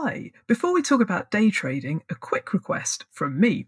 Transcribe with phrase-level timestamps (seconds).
[0.00, 3.66] Hi, before we talk about day trading, a quick request from me.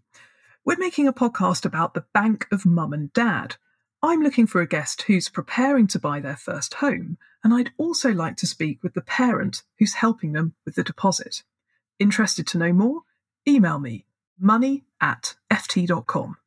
[0.63, 3.57] We're making a podcast about the Bank of Mum and Dad.
[4.01, 8.13] I'm looking for a guest who's preparing to buy their first home, and I'd also
[8.13, 11.43] like to speak with the parent who's helping them with the deposit.
[11.99, 13.01] Interested to know more?
[13.45, 14.05] Email me
[14.39, 16.37] money at ft.com.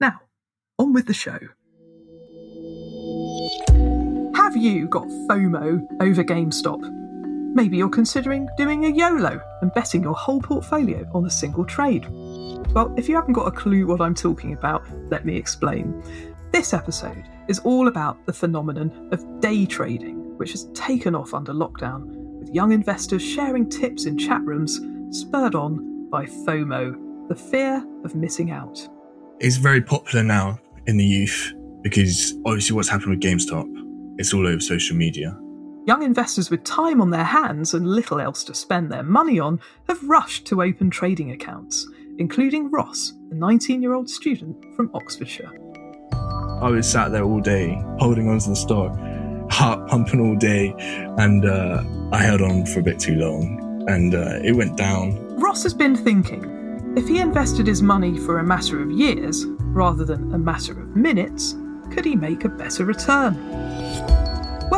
[0.00, 0.20] Now,
[0.78, 1.38] on with the show.
[4.36, 7.03] Have you got FOMO over GameStop?
[7.54, 12.04] Maybe you're considering doing a YOLO and betting your whole portfolio on a single trade.
[12.72, 16.02] Well, if you haven't got a clue what I'm talking about, let me explain.
[16.50, 21.52] This episode is all about the phenomenon of day trading, which has taken off under
[21.52, 22.06] lockdown,
[22.40, 24.80] with young investors sharing tips in chat rooms,
[25.16, 28.88] spurred on by FOMO, the fear of missing out.
[29.38, 33.66] It's very popular now in the youth because obviously what's happened with GameStop,
[34.18, 35.38] it's all over social media.
[35.86, 39.60] Young investors with time on their hands and little else to spend their money on
[39.86, 41.86] have rushed to open trading accounts,
[42.18, 45.50] including Ross, a 19 year old student from Oxfordshire.
[46.62, 48.96] I was sat there all day holding onto the stock,
[49.50, 50.74] heart pumping all day,
[51.18, 55.36] and uh, I held on for a bit too long and uh, it went down.
[55.36, 60.06] Ross has been thinking if he invested his money for a matter of years rather
[60.06, 61.56] than a matter of minutes,
[61.90, 63.34] could he make a better return?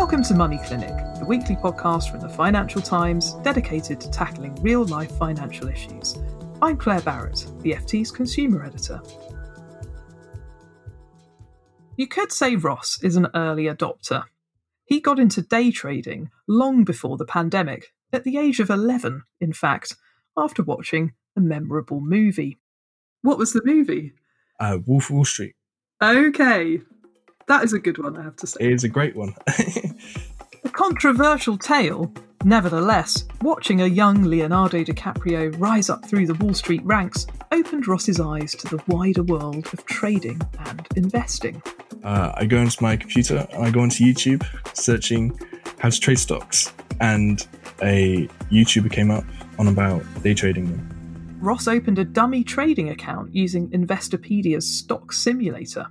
[0.07, 4.85] Welcome to Money Clinic, the weekly podcast from the Financial Times dedicated to tackling real
[4.85, 6.15] life financial issues.
[6.63, 9.03] I'm Claer Barrett, the FT's consumer editor.
[11.97, 14.23] You could say Ross is an early adopter.
[14.85, 19.53] He got into day trading long before the pandemic, at the age of 11, in
[19.53, 19.97] fact,
[20.37, 22.59] after watching a memorable movie.
[23.23, 24.13] What was the movie?
[24.61, 25.57] Uh, Wolf of Wall Street.
[26.01, 26.83] Okay,
[27.49, 28.59] that is a good one, I have to say.
[28.61, 29.35] It is a great one.
[30.65, 32.13] A controversial tale,
[32.43, 38.19] nevertheless, watching a young Leonardo DiCaprio rise up through the Wall Street ranks opened Ross's
[38.19, 41.63] eyes to the wider world of trading and investing.
[42.03, 45.39] uh, I go into my computer and I go onto YouTube searching
[45.79, 47.47] how to trade stocks, and
[47.81, 49.25] a YouTuber came up
[49.61, 51.39] on about day trading them.
[51.41, 55.87] Ross opened a dummy trading account using Investopedia's stock simulator.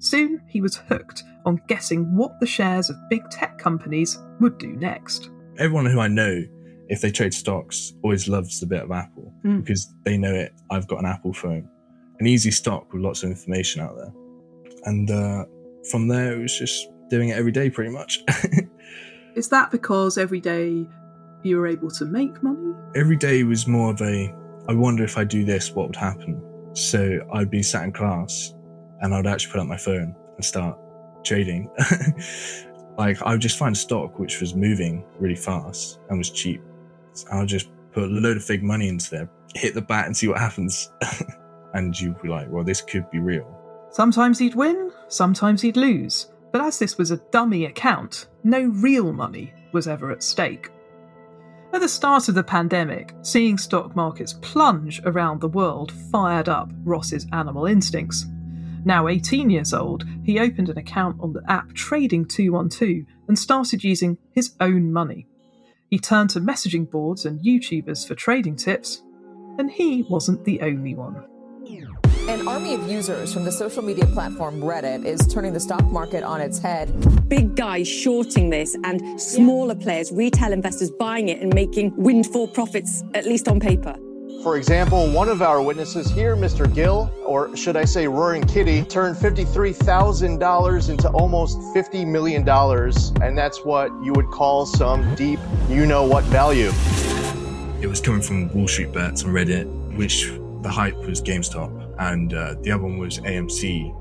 [0.00, 4.68] Soon he was hooked on guessing what the shares of big tech companies would do
[4.74, 5.30] next.
[5.58, 6.42] Everyone who I know,
[6.88, 9.60] if they trade stocks, always loves the bit of Apple Mm.
[9.64, 10.52] because they know it.
[10.70, 11.68] I've got an Apple phone,
[12.20, 14.12] an easy stock with lots of information out there,
[14.84, 15.44] and uh,
[15.90, 18.22] from there it was just doing it every day pretty much.
[19.34, 20.86] Is that because every day
[21.44, 22.74] you were able to make money?
[22.96, 24.34] every day was more of a
[24.68, 26.42] I wonder if I do this, what would happen?
[26.74, 28.54] So I'd be sat in class
[29.00, 30.78] and I'd actually put up my phone and start
[31.24, 31.70] trading.
[32.98, 36.62] like I would just find stock which was moving really fast and was cheap.
[37.12, 40.16] So I'll just put a load of fake money into there, hit the bat and
[40.16, 40.90] see what happens.
[41.74, 43.54] and you'd be like, well, this could be real.
[43.90, 46.28] Sometimes he'd win, sometimes he'd lose.
[46.52, 50.70] But as this was a dummy account, no real money was ever at stake.
[51.72, 56.70] At the start of the pandemic, seeing stock markets plunge around the world fired up
[56.84, 58.26] Ross's animal instincts.
[58.84, 64.18] Now 18 years old, he opened an account on the app Trading212 and started using
[64.32, 65.26] his own money.
[65.90, 69.02] He turned to messaging boards and YouTubers for trading tips,
[69.58, 71.24] and he wasn't the only one.
[72.28, 76.22] An army of users from the social media platform Reddit is turning the stock market
[76.22, 76.88] on its head.
[77.26, 83.02] big guys shorting this and smaller players, retail investors buying it and making windfall profits,
[83.14, 83.96] at least on paper.
[84.42, 86.72] For example, one of our witnesses here, Mr.
[86.72, 92.48] Gill, or should I say Roaring Kitty, turned $53,000 into almost $50 million.
[93.20, 96.70] And that's what you would call some deep, you know what value.
[97.80, 100.30] It was coming from Wall Street Bets on Reddit, which
[100.62, 103.92] the hype was GameStop, and uh, the other one was AMC.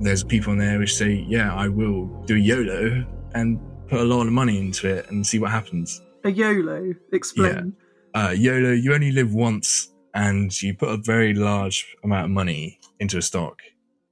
[0.00, 4.26] There's people in there which say, "Yeah, I will do YOLO and put a lot
[4.26, 7.74] of money into it and see what happens." A YOLO, explain.
[8.16, 12.80] Uh, YOLO, you only live once, and you put a very large amount of money
[12.98, 13.60] into a stock.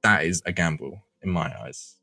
[0.03, 1.95] That is a gamble in my eyes.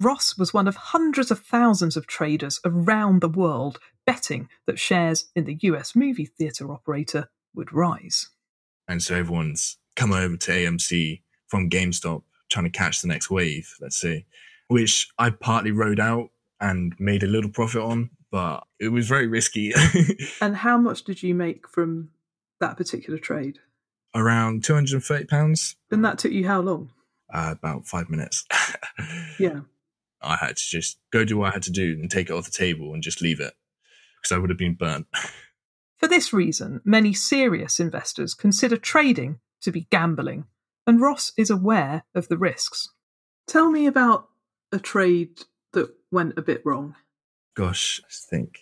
[0.00, 5.26] Ross was one of hundreds of thousands of traders around the world betting that shares
[5.36, 8.30] in the US movie theatre operator would rise.
[8.88, 13.74] And so everyone's come over to AMC from GameStop trying to catch the next wave,
[13.78, 14.24] let's say,
[14.68, 16.30] which I partly rode out
[16.62, 19.72] and made a little profit on, but it was very risky.
[20.40, 22.08] And how much did you make from
[22.58, 23.60] that particular trade?
[24.14, 26.90] Around £230, And that took you how long?
[27.32, 28.44] uh, about five minutes.
[29.38, 29.60] Yeah.
[30.20, 32.44] I had to just go do what I had to do and take it off
[32.44, 33.54] the table and just leave it
[34.16, 35.06] because I would have been burnt.
[35.98, 40.44] For this reason, many serious investors consider trading to be gambling,
[40.86, 42.88] and Ross is aware of the risks.
[43.48, 44.28] Tell me about
[44.70, 45.42] a trade
[45.72, 46.94] that went a bit wrong.
[47.54, 48.60] Gosh, I think.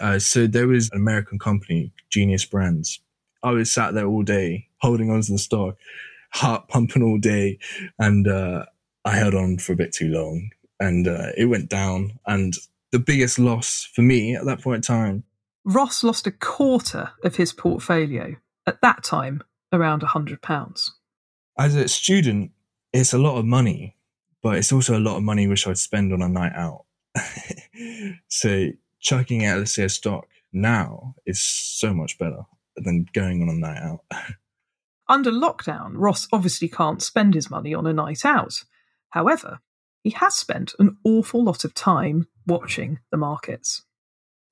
[0.00, 3.00] Uh, so there was an American company, Genius Brands.
[3.42, 5.76] I was sat there all day holding onto the stock,
[6.32, 7.58] heart pumping all day,
[7.98, 8.64] and uh,
[9.04, 12.18] I held on for a bit too long, and uh, it went down.
[12.26, 12.54] And
[12.92, 15.24] the biggest loss for me at that point in time,
[15.64, 18.36] Ross lost a quarter of his portfolio,
[18.66, 19.42] at that time
[19.72, 20.90] around a £100.
[21.58, 22.50] as a student,
[22.92, 23.96] it's a lot of money,
[24.42, 26.84] but it's also a lot of money which I'd spend on a night out.
[28.28, 28.68] so
[29.00, 32.44] chucking out, let's say, a stock now is so much better
[32.76, 34.00] than going on a night out.
[35.08, 38.62] Under lockdown, Ross obviously can't spend his money on a night out.
[39.10, 39.58] However,
[40.04, 43.82] he has spent an awful lot of time watching the markets.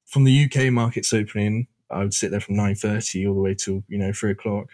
[0.04, 3.54] From the UK markets opening, I would sit there from nine thirty all the way
[3.54, 4.68] till you know three o'clock,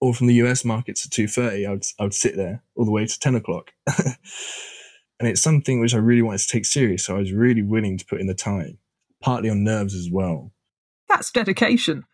[0.00, 2.84] or from the US markets at two thirty, I would I would sit there all
[2.84, 3.70] the way to ten o'clock.
[5.20, 7.98] and it's something which I really wanted to take serious, so I was really willing
[7.98, 8.78] to put in the time,
[9.20, 10.50] partly on nerves as well.
[11.08, 12.04] That's dedication.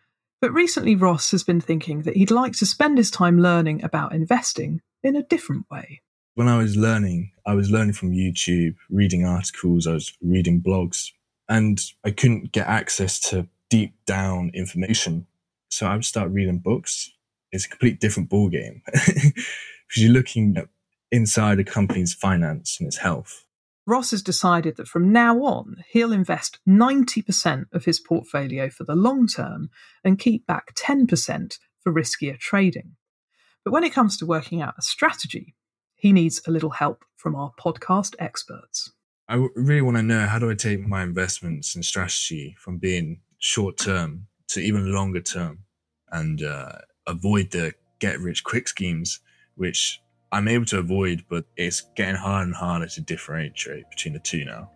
[0.41, 4.13] But recently, Ross has been thinking that he'd like to spend his time learning about
[4.13, 6.03] investing in a different way.
[6.35, 11.13] when I was learning, I was learning from YouTube, reading articles, I was reading blogs,
[11.49, 15.27] and I couldn't get access to deep down information.
[15.71, 17.11] So I would start reading books.
[17.53, 20.69] It's a complete different ballgame because you're looking at
[21.11, 23.45] inside a company's finance and its health.
[23.87, 28.97] Ross has decided that from now on, he'll invest 90% of his portfolio for the
[28.97, 29.71] long term
[30.03, 32.97] and keep back 10% for riskier trading.
[33.65, 35.55] But when it comes to working out a strategy,
[35.95, 38.93] he needs a little help from our podcast experts.
[39.29, 43.21] I really want to know how do I take my investments and strategy from being
[43.39, 45.61] short term to even longer term
[46.11, 49.21] and uh, avoid the get rich quick schemes,
[49.55, 50.01] which
[50.33, 54.45] I'm able to avoid, but it's getting harder and harder to differentiate between the two
[54.45, 54.71] now.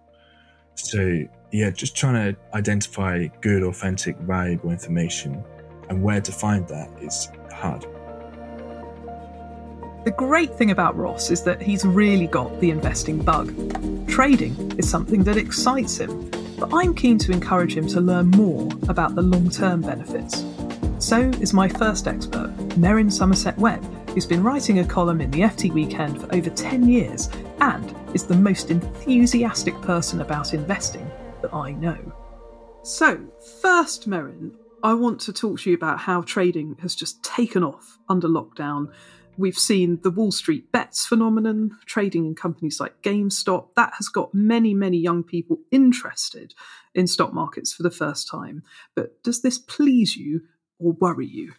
[0.74, 5.42] So, yeah, just trying to identify good, authentic, valuable information
[5.88, 7.84] and where to find that is hard.
[10.04, 13.48] The great thing about Ross is that he's really got the investing bug.
[14.08, 18.70] Trading is something that excites him, but I'm keen to encourage him to learn more
[18.88, 20.42] about the long term benefits.
[21.00, 25.40] So is my first expert, Merryn Somerset Webb, who's been writing a column in the
[25.40, 27.28] FT Weekend for over 10 years
[27.60, 31.08] and is the most enthusiastic person about investing
[31.42, 31.96] that I know.
[32.82, 33.20] So,
[33.62, 37.98] first, Merryn, I want to talk to you about how trading has just taken off
[38.08, 38.90] under lockdown.
[39.36, 43.68] We've seen the Wall Street bets phenomenon, trading in companies like GameStop.
[43.76, 46.52] That has got many, many young people interested
[46.96, 48.64] in stock markets for the first time.
[48.96, 50.40] But does this please you
[50.80, 51.52] or worry you?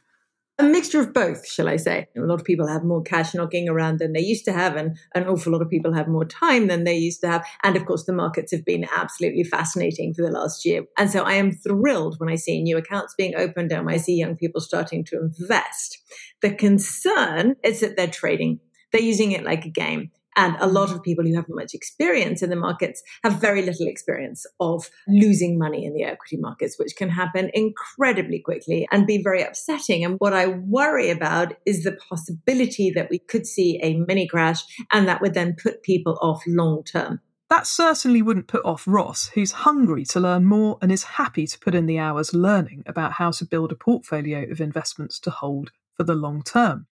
[0.61, 2.07] A mixture of both, shall I say.
[2.15, 4.97] A lot of people have more cash knocking around than they used to have, and
[5.15, 7.45] an awful lot of people have more time than they used to have.
[7.63, 10.85] And of course, the markets have been absolutely fascinating for the last year.
[10.97, 14.15] And so I am thrilled when I see new accounts being opened and I see
[14.15, 15.99] young people starting to invest.
[16.41, 18.59] The concern is that they're trading.
[18.91, 20.11] They're using it like a game.
[20.35, 23.88] And a lot of people who haven't much experience in the markets have very little
[23.88, 29.21] experience of losing money in the equity markets, which can happen incredibly quickly and be
[29.21, 30.05] very upsetting.
[30.05, 34.63] And what I worry about is the possibility that we could see a mini crash
[34.91, 37.19] and that would then put people off long term.
[37.50, 41.59] That certainly wouldn't put off Ross, who's hungry to learn more and is happy to
[41.59, 45.71] put in the hours learning about how to build a portfolio of investments to hold
[45.97, 46.88] for the long term.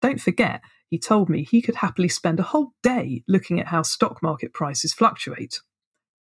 [0.00, 3.82] Don't forget, he told me he could happily spend a whole day looking at how
[3.82, 5.60] stock market prices fluctuate.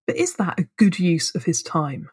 [0.08, 2.10] But is that a good use of his time?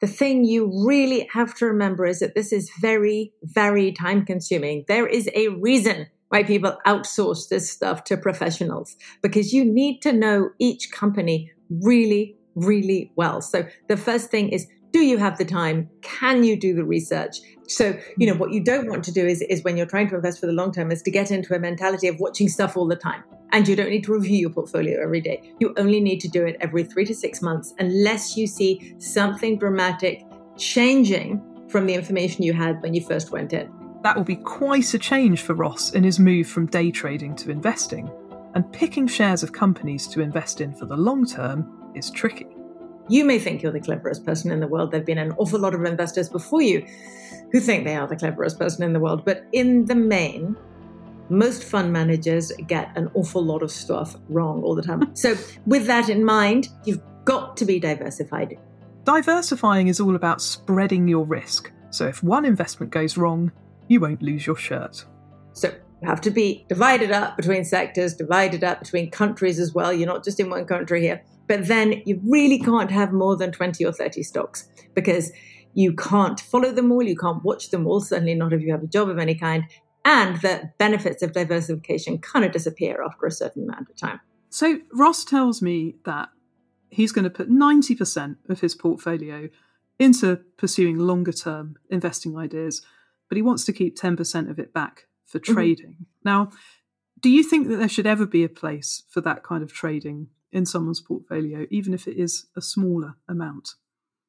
[0.00, 4.84] The thing you really have to remember is that this is very, very time consuming.
[4.88, 10.12] There is a reason why people outsource this stuff to professionals because you need to
[10.12, 13.42] know each company really, really well.
[13.42, 15.88] So the first thing is do you have the time?
[16.02, 17.40] Can you do the research?
[17.70, 18.38] So, you know, mm.
[18.38, 20.52] what you don't want to do is, is when you're trying to invest for the
[20.52, 23.22] long term is to get into a mentality of watching stuff all the time.
[23.52, 25.52] And you don't need to review your portfolio every day.
[25.60, 29.58] You only need to do it every three to six months unless you see something
[29.58, 30.24] dramatic
[30.56, 33.72] changing from the information you had when you first went in.
[34.02, 37.50] That will be quite a change for Ross in his move from day trading to
[37.50, 38.10] investing.
[38.54, 42.48] And picking shares of companies to invest in for the long term is tricky.
[43.08, 44.90] You may think you're the cleverest person in the world.
[44.90, 46.86] There have been an awful lot of investors before you
[47.52, 49.24] who think they are the cleverest person in the world.
[49.24, 50.56] But in the main,
[51.28, 55.14] most fund managers get an awful lot of stuff wrong all the time.
[55.16, 58.58] so, with that in mind, you've got to be diversified.
[59.04, 61.72] Diversifying is all about spreading your risk.
[61.90, 63.52] So, if one investment goes wrong,
[63.88, 65.04] you won't lose your shirt.
[65.52, 69.92] So, you have to be divided up between sectors, divided up between countries as well.
[69.92, 71.22] You're not just in one country here.
[71.46, 75.32] But then you really can't have more than 20 or 30 stocks because
[75.74, 78.82] you can't follow them all, you can't watch them all, certainly not if you have
[78.82, 79.64] a job of any kind.
[80.04, 84.20] And the benefits of diversification kind of disappear after a certain amount of time.
[84.48, 86.30] So Ross tells me that
[86.90, 89.48] he's going to put 90% of his portfolio
[89.98, 92.82] into pursuing longer term investing ideas,
[93.28, 95.52] but he wants to keep 10% of it back for mm-hmm.
[95.52, 95.92] trading.
[95.92, 96.04] Mm-hmm.
[96.24, 96.50] Now,
[97.20, 100.28] do you think that there should ever be a place for that kind of trading
[100.52, 103.74] in someone's portfolio, even if it is a smaller amount.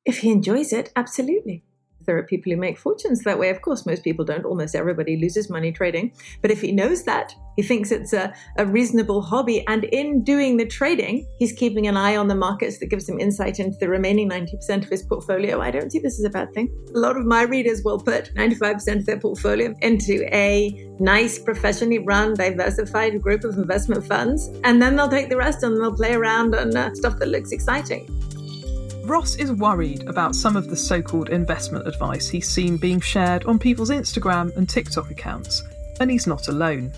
[0.06, 1.64] If he enjoys it, absolutely.
[2.06, 3.50] There are people who make fortunes that way.
[3.50, 4.46] Of course, most people don't.
[4.46, 6.14] Almost everybody loses money trading.
[6.42, 9.66] But if he knows that, he thinks it's a, a reasonable hobby.
[9.68, 13.20] And in doing the trading, he's keeping an eye on the markets that gives him
[13.20, 15.62] insight into the remaining 90% of his portfolio.
[15.62, 16.76] I don't see this as a bad thing.
[16.96, 22.00] A lot of my readers will put 95% of their portfolio into a nice, professionally
[22.00, 24.50] run, diversified group of investment funds.
[24.64, 27.52] And then they'll take the rest and they'll play around on uh, stuff that looks
[27.52, 28.08] exciting.
[29.04, 33.44] Ross is worried about some of the so called investment advice he's seen being shared
[33.46, 35.64] on people's Instagram and TikTok accounts,
[36.00, 36.94] and he's not alone.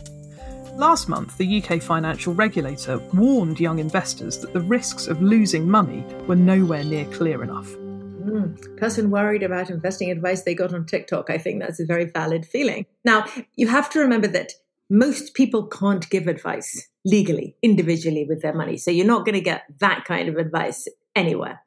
[0.75, 6.03] Last month, the UK financial regulator warned young investors that the risks of losing money
[6.27, 7.67] were nowhere near clear enough.
[7.67, 12.05] Mm, person worried about investing advice they got on TikTok, I think that's a very
[12.05, 12.85] valid feeling.
[13.05, 14.51] Now, you have to remember that
[14.89, 18.77] most people can't give advice legally, individually with their money.
[18.77, 21.61] So you're not going to get that kind of advice anywhere.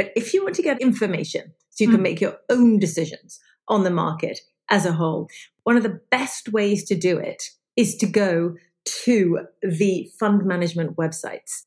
[0.00, 2.04] But if you want to get information so you can mm.
[2.04, 3.38] make your own decisions
[3.68, 4.40] on the market
[4.70, 5.28] as a whole,
[5.64, 7.42] one of the best ways to do it
[7.76, 8.54] is to go
[9.04, 11.66] to the fund management websites.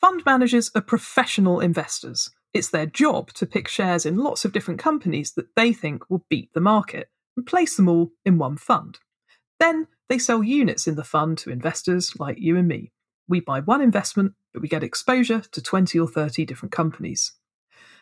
[0.00, 2.30] Fund managers are professional investors.
[2.52, 6.24] It's their job to pick shares in lots of different companies that they think will
[6.28, 8.98] beat the market and place them all in one fund.
[9.60, 12.90] Then they sell units in the fund to investors like you and me.
[13.28, 17.34] We buy one investment, but we get exposure to 20 or 30 different companies.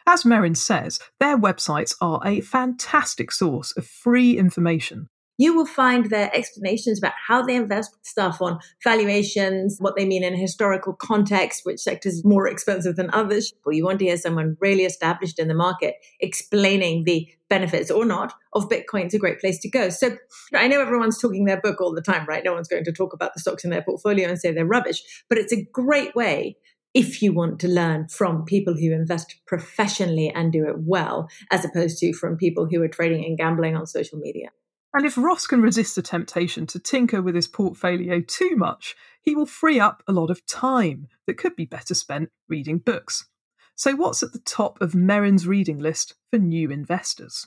[0.08, 5.08] As Merryn says, their websites are a fantastic source of free information.
[5.38, 10.24] You will find their explanations about how they invest stuff on valuations, what they mean
[10.24, 13.52] in historical context, which sectors are more expensive than others.
[13.64, 18.04] Or you want to hear someone really established in the market explaining the benefits or
[18.04, 19.90] not of Bitcoin, it's a great place to go.
[19.90, 20.16] So
[20.54, 22.44] I know everyone's talking their book all the time, right?
[22.44, 25.02] No one's going to talk about the stocks in their portfolio and say they're rubbish,
[25.28, 26.56] but it's a great way
[26.96, 31.62] if you want to learn from people who invest professionally and do it well, as
[31.62, 34.48] opposed to from people who are trading and gambling on social media.
[34.94, 39.34] And if Ross can resist the temptation to tinker with his portfolio too much, he
[39.34, 43.26] will free up a lot of time that could be better spent reading books.
[43.74, 47.46] So, what's at the top of Merryn's reading list for new investors?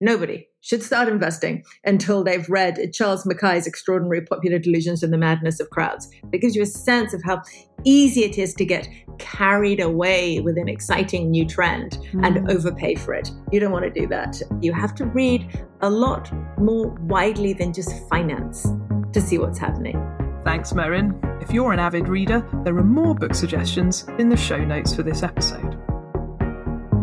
[0.00, 5.58] Nobody should start investing until they've read Charles Mackay's Extraordinary Popular Delusions and the Madness
[5.58, 6.08] of Crowds.
[6.32, 7.42] It gives you a sense of how
[7.82, 8.88] easy it is to get
[9.18, 12.24] carried away with an exciting new trend mm.
[12.24, 13.28] and overpay for it.
[13.50, 14.40] You don't want to do that.
[14.60, 18.68] You have to read a lot more widely than just finance
[19.12, 20.00] to see what's happening.
[20.44, 21.42] Thanks, Merryn.
[21.42, 25.02] If you're an avid reader, there are more book suggestions in the show notes for
[25.02, 25.67] this episode.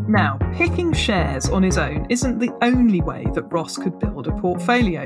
[0.08, 4.32] Now, picking shares on his own isn't the only way that Ross could build a
[4.34, 5.04] portfolio.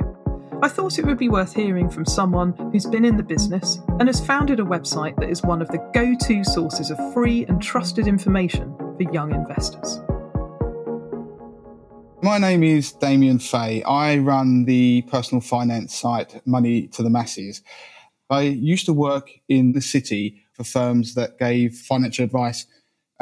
[0.62, 4.10] I thought it would be worth hearing from someone who's been in the business and
[4.10, 7.62] has founded a website that is one of the go to sources of free and
[7.62, 10.02] trusted information for young investors.
[12.22, 13.84] My name is Damien Fahy.
[13.88, 17.62] I run the personal finance site Money to the Masses.
[18.30, 22.66] I used to work in the city for firms that gave financial advice.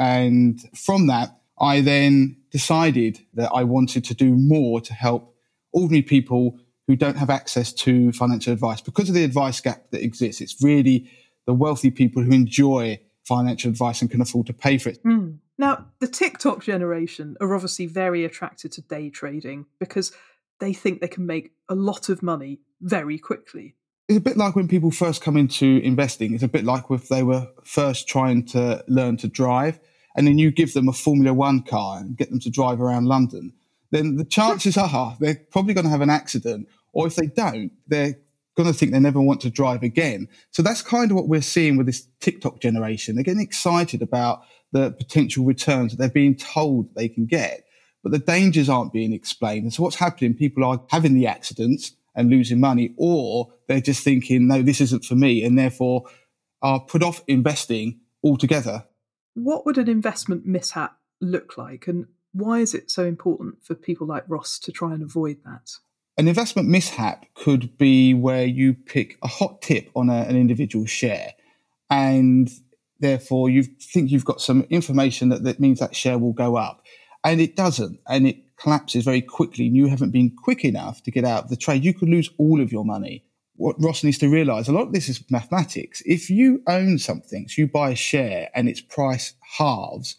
[0.00, 5.34] And from that, I then decided that I wanted to do more to help
[5.72, 10.02] ordinary people who don't have access to financial advice because of the advice gap that
[10.02, 10.40] exists.
[10.40, 11.10] It's really
[11.46, 15.02] the wealthy people who enjoy financial advice and can afford to pay for it.
[15.04, 15.38] Mm.
[15.58, 20.12] Now, the TikTok generation are obviously very attracted to day trading because
[20.60, 23.74] they think they can make a lot of money very quickly.
[24.08, 26.32] It's a bit like when people first come into investing.
[26.32, 29.78] It's a bit like if they were first trying to learn to drive
[30.16, 33.06] and then you give them a Formula One car and get them to drive around
[33.06, 33.52] London.
[33.90, 37.70] Then the chances are they're probably going to have an accident or if they don't,
[37.86, 38.18] they're
[38.56, 40.26] going to think they never want to drive again.
[40.50, 43.14] So that's kind of what we're seeing with this TikTok generation.
[43.14, 47.64] They're getting excited about the potential returns that they're being told they can get,
[48.02, 49.62] but the dangers aren't being explained.
[49.62, 50.34] And so what's happening?
[50.34, 55.04] People are having the accidents and losing money, or they're just thinking, no, this isn't
[55.04, 56.02] for me, and therefore
[56.60, 58.84] are put off investing altogether.
[59.38, 61.86] What would an investment mishap look like?
[61.86, 65.70] And why is it so important for people like Ross to try and avoid that?
[66.16, 70.86] An investment mishap could be where you pick a hot tip on a, an individual
[70.86, 71.34] share
[71.88, 72.50] and
[72.98, 76.82] therefore you think you've got some information that, that means that share will go up
[77.24, 81.12] and it doesn't and it collapses very quickly and you haven't been quick enough to
[81.12, 83.24] get out of the trade you could lose all of your money
[83.58, 87.46] what ross needs to realize a lot of this is mathematics if you own something
[87.48, 90.16] so you buy a share and its price halves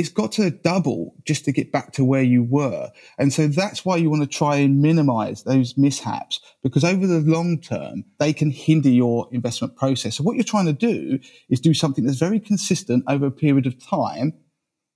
[0.00, 2.90] it's got to double just to get back to where you were.
[3.18, 7.20] And so that's why you want to try and minimize those mishaps because over the
[7.20, 10.16] long term, they can hinder your investment process.
[10.16, 11.18] So what you're trying to do
[11.50, 14.32] is do something that's very consistent over a period of time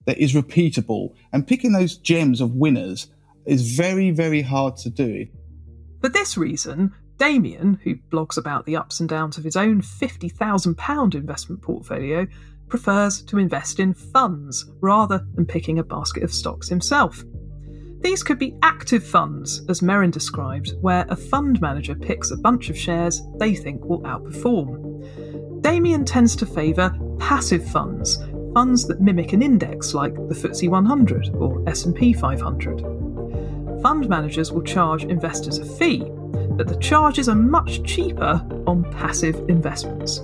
[0.07, 3.09] that is repeatable and picking those gems of winners
[3.45, 5.27] is very, very hard to do.
[6.01, 11.15] For this reason, Damien, who blogs about the ups and downs of his own £50,000
[11.15, 12.27] investment portfolio,
[12.69, 17.25] prefers to invest in funds rather than picking a basket of stocks himself.
[18.01, 22.69] These could be active funds, as Merryn described, where a fund manager picks a bunch
[22.69, 25.63] of shares they think will outperform.
[25.63, 28.19] Damien tends to favour passive funds,
[28.53, 33.14] funds that mimic an index like the FTSE 100 or S&P 500.
[33.85, 36.03] Fund managers will charge investors a fee,
[36.57, 40.21] but the charges are much cheaper on passive investments.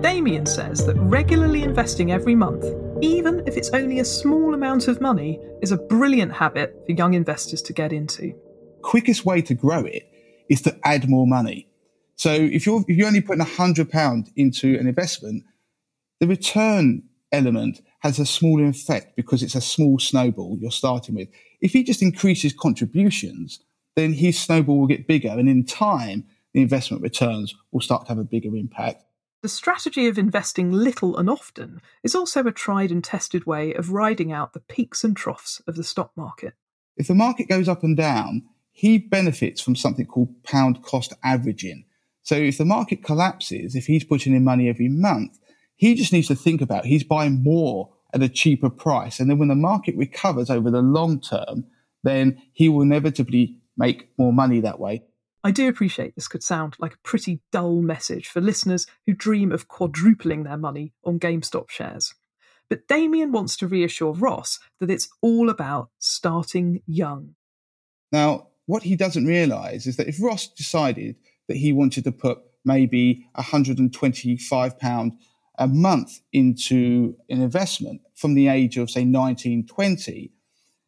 [0.00, 2.64] Damien says that regularly investing every month,
[3.02, 7.12] even if it's only a small amount of money, is a brilliant habit for young
[7.12, 8.34] investors to get into.
[8.80, 10.10] Quickest way to grow it
[10.48, 11.68] is to add more money.
[12.14, 15.44] So if you're if you're only putting hundred pound into an investment,
[16.18, 21.28] the return element has a smaller effect because it's a small snowball you're starting with.
[21.60, 23.60] If he just increases contributions,
[23.96, 28.08] then his snowball will get bigger, and in time, the investment returns will start to
[28.08, 29.02] have a bigger impact.
[29.42, 33.90] The strategy of investing little and often is also a tried and tested way of
[33.90, 36.54] riding out the peaks and troughs of the stock market.
[36.96, 41.84] If the market goes up and down, he benefits from something called pound cost averaging.
[42.22, 45.38] So if the market collapses, if he's putting in money every month,
[45.76, 49.20] he just needs to think about he's buying more at a cheaper price.
[49.20, 51.66] And then when the market recovers over the long term,
[52.02, 55.02] then he will inevitably make more money that way.
[55.44, 59.52] I do appreciate this could sound like a pretty dull message for listeners who dream
[59.52, 62.14] of quadrupling their money on GameStop shares.
[62.68, 67.36] But Damien wants to reassure Ross that it's all about starting young.
[68.10, 71.14] Now, what he doesn't realise is that if Ross decided
[71.46, 75.12] that he wanted to put maybe £125
[75.58, 80.32] a month into an investment from the age of, say, 19, 20,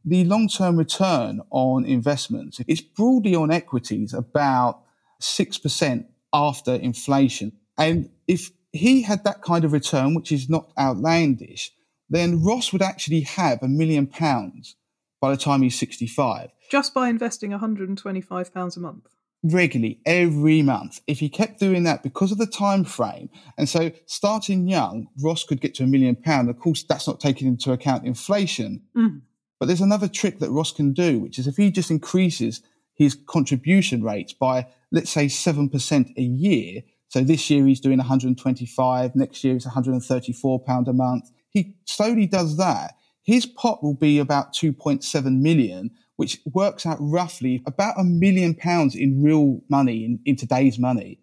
[0.05, 4.83] the long term return on investments is broadly on equities about
[5.21, 7.53] 6% after inflation.
[7.77, 11.73] And if he had that kind of return, which is not outlandish,
[12.11, 14.77] then Ross would actually have a million pounds
[15.21, 16.51] by the time he's 65.
[16.71, 19.09] Just by investing £125 a month?
[19.43, 21.01] Regularly, every month.
[21.07, 25.45] If he kept doing that because of the time frame, and so starting young, Ross
[25.45, 26.49] could get to a million pounds.
[26.49, 28.83] Of course, that's not taking into account inflation.
[28.97, 29.23] Mm.
[29.61, 32.63] But there's another trick that Ross can do, which is if he just increases
[32.95, 36.83] his contribution rates by, let's say, 7% a year.
[37.09, 41.31] So this year he's doing 125, next year it's 134 pound a month.
[41.49, 42.95] He slowly does that.
[43.23, 48.97] His pot will be about 2.7 million which works out roughly about a million pounds
[48.97, 51.21] in real money, in, in today's money.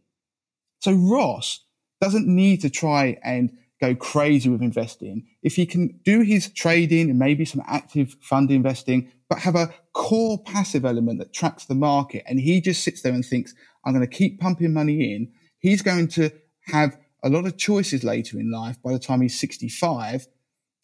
[0.80, 1.66] So Ross
[2.00, 5.28] doesn't need to try and go crazy with investing.
[5.44, 9.74] If he can do his trading and maybe some active fund investing, but have a
[9.92, 13.54] core passive element that tracks the market, and he just sits there and thinks,
[13.84, 15.30] I'm going to keep pumping money in,
[15.60, 16.32] he's going to
[16.68, 20.26] have a lot of choices later in life by the time he's 65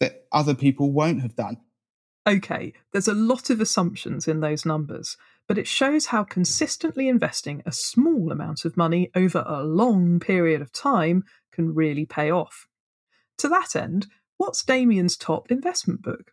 [0.00, 1.56] that other people won't have done.
[2.26, 5.16] Okay, there's a lot of assumptions in those numbers,
[5.48, 10.62] but it shows how consistently investing a small amount of money over a long period
[10.62, 12.68] of time can really pay off.
[13.38, 14.06] To that end,
[14.36, 16.32] what's Damien's top investment book?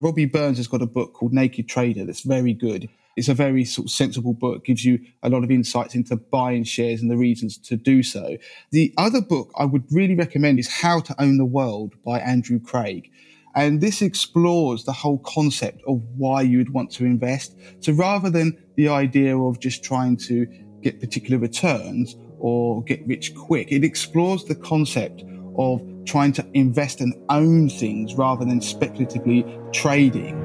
[0.00, 2.88] Robbie Burns has got a book called Naked Trader that's very good.
[3.16, 6.64] It's a very sort of sensible book, gives you a lot of insights into buying
[6.64, 8.38] shares and the reasons to do so.
[8.70, 12.60] The other book I would really recommend is How to Own the World by Andrew
[12.60, 13.10] Craig.
[13.58, 17.56] And this explores the whole concept of why you would want to invest.
[17.80, 20.46] So rather than the idea of just trying to
[20.80, 25.24] get particular returns or get rich quick, it explores the concept
[25.58, 30.38] of trying to invest and own things rather than speculatively trading.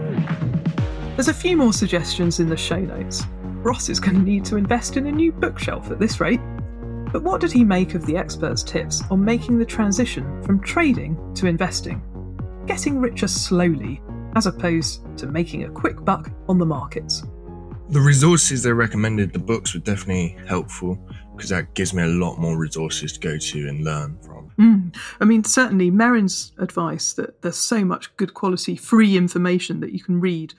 [1.16, 3.26] There's a few more suggestions in the show notes.
[3.62, 6.42] Ross is going to need to invest in a new bookshelf at this rate.
[7.12, 11.16] But what did he make of the experts' tips on making the transition from trading
[11.36, 12.02] to investing?
[12.66, 14.02] Getting richer slowly,
[14.36, 17.24] as opposed to making a quick buck on the markets.
[17.90, 20.98] The resources they recommended, the books were definitely helpful
[21.36, 24.52] because that gives me a lot more resources to go to and learn from.
[24.58, 24.96] Mm.
[25.20, 30.00] I mean, certainly Merryn's advice that there's so much good quality free information that you
[30.00, 30.54] can read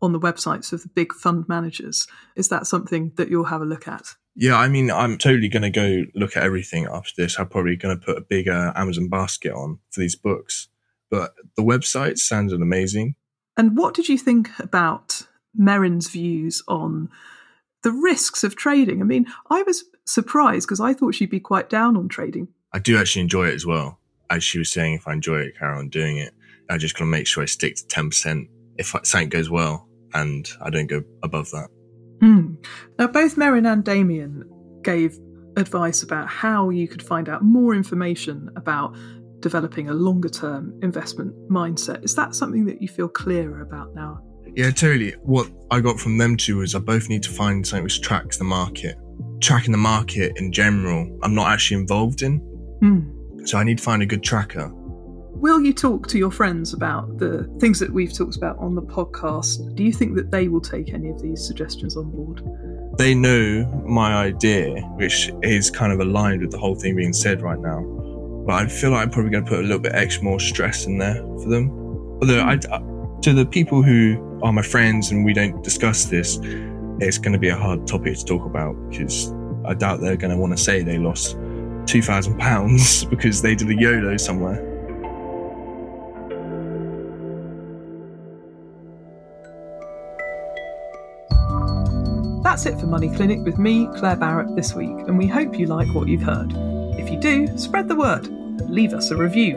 [0.00, 2.06] on the websites of the big fund managers.
[2.36, 4.14] Is that something that you'll have a look at?
[4.36, 7.36] Yeah, I mean, I'm totally going to go look at everything after this.
[7.36, 10.68] I'm probably going to put a bigger Amazon basket on for these books.
[11.10, 13.14] But the website sounded amazing.
[13.56, 15.26] And what did you think about
[15.58, 17.08] Merryn's views on
[17.82, 19.00] the risks of trading?
[19.00, 22.48] I mean, I was surprised because I thought she'd be quite down on trading.
[22.72, 23.98] I do actually enjoy it as well.
[24.30, 26.34] As she was saying, if I enjoy it, carry on doing it.
[26.70, 30.48] I just got to make sure I stick to 10% if something goes well and
[30.60, 31.68] I don't go above that.
[32.20, 32.64] Mm.
[32.98, 34.44] Now, both Merrin and Damien
[34.82, 35.18] gave
[35.56, 38.94] advice about how you could find out more information about
[39.40, 42.04] developing a longer term investment mindset.
[42.04, 44.22] Is that something that you feel clearer about now?
[44.54, 45.12] Yeah, totally.
[45.22, 48.38] What I got from them two is I both need to find something which tracks
[48.38, 48.96] the market.
[49.40, 52.40] Tracking the market in general, I'm not actually involved in.
[52.82, 53.48] Mm.
[53.48, 54.72] So I need to find a good tracker
[55.40, 58.82] Will you talk to your friends about the things that we've talked about on the
[58.82, 59.72] podcast?
[59.76, 62.42] Do you think that they will take any of these suggestions on board?
[62.98, 67.40] They know my idea, which is kind of aligned with the whole thing being said
[67.40, 67.78] right now.
[68.48, 70.86] But I feel like I'm probably going to put a little bit extra more stress
[70.86, 71.68] in there for them.
[72.22, 76.38] Although, I, to the people who are my friends and we don't discuss this,
[76.98, 79.34] it's going to be a hard topic to talk about because
[79.66, 83.74] I doubt they're going to want to say they lost £2,000 because they did a
[83.74, 84.64] YOLO somewhere.
[92.42, 95.66] That's it for Money Clinic with me, Claer Barrett, this week, and we hope you
[95.66, 96.50] like what you've heard.
[96.98, 98.37] If you do, spread the word
[98.68, 99.56] leave us a review.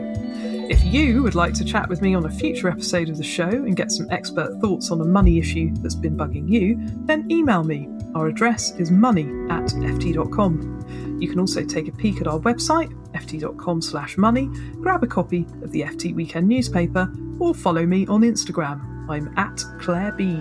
[0.70, 3.48] If you would like to chat with me on a future episode of the show
[3.48, 7.64] and get some expert thoughts on a money issue that's been bugging you, then email
[7.64, 7.88] me.
[8.14, 11.18] Our address is money at ft.com.
[11.20, 14.48] You can also take a peek at our website, ft.com slash money,
[14.80, 19.08] grab a copy of the FT Weekend newspaper, or follow me on Instagram.
[19.10, 20.36] I'm at Claer B.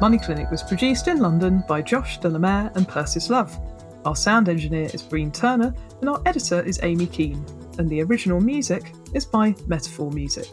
[0.00, 3.58] Money Clinic was produced in London by Josh Delamere and Persis Love.
[4.08, 7.44] Our sound engineer is Breen Turner, and our editor is Amy Keane,
[7.76, 10.48] and the original music is by Metaphor Music.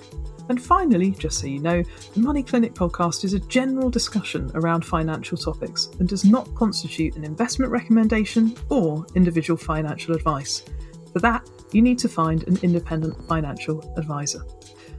[0.49, 1.81] And finally, just so you know,
[2.13, 7.15] the Money Clinic podcast is a general discussion around financial topics and does not constitute
[7.15, 10.65] an investment recommendation or individual financial advice.
[11.13, 14.43] For that, you need to find an independent financial advisor.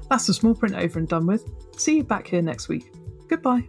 [0.09, 1.45] That's the small print over and done with.
[1.77, 2.91] See you back here next week.
[3.29, 3.69] Goodbye.